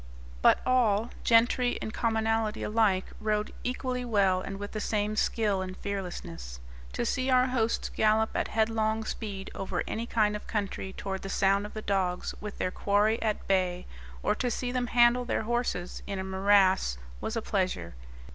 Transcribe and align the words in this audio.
But 0.41 0.61
all, 0.65 1.11
gentry 1.23 1.77
and 1.79 1.93
commonalty 1.93 2.63
alike, 2.63 3.05
rode 3.19 3.53
equally 3.63 4.03
well 4.03 4.41
and 4.41 4.57
with 4.57 4.71
the 4.71 4.79
same 4.81 5.15
skill 5.15 5.61
and 5.61 5.77
fearlessness. 5.77 6.59
To 6.93 7.05
see 7.05 7.29
our 7.29 7.45
hosts 7.45 7.89
gallop 7.89 8.31
at 8.33 8.47
headlong 8.47 9.03
speed 9.05 9.51
over 9.53 9.83
any 9.85 10.07
kind 10.07 10.35
of 10.35 10.47
country 10.47 10.91
toward 10.91 11.21
the 11.21 11.29
sound 11.29 11.67
of 11.67 11.75
the 11.75 11.83
dogs 11.83 12.33
with 12.41 12.57
their 12.57 12.71
quarry 12.71 13.21
at 13.21 13.47
bay, 13.47 13.85
or 14.23 14.33
to 14.33 14.49
see 14.49 14.71
them 14.71 14.87
handle 14.87 15.23
their 15.23 15.43
horses 15.43 16.01
in 16.07 16.17
a 16.17 16.23
morass, 16.23 16.97
was 17.19 17.35
a 17.35 17.41
pleasure. 17.43 17.93